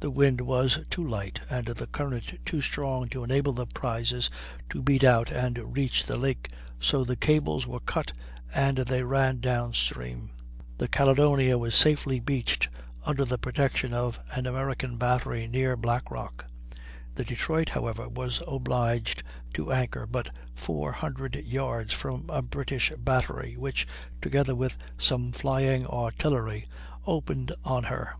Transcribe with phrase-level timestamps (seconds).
[0.00, 4.28] The wind was too light and the current too strong to enable the prizes
[4.70, 6.50] to beat out and reach the lake,
[6.80, 8.10] so the cables were cut
[8.52, 10.30] and they ran down stream.
[10.78, 12.70] The Caledonia was safely beached
[13.06, 16.44] under the protection of an American battery near Black Rock.
[17.14, 19.22] The Detroit, however, was obliged
[19.54, 23.86] to anchor but four hundred yards from a British battery, which,
[24.20, 26.64] together with some flying artillery,
[27.06, 28.12] opened on her.